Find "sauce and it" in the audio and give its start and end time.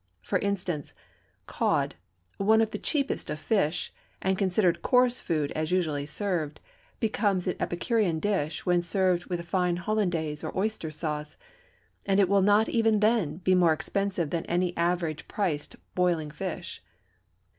10.89-12.27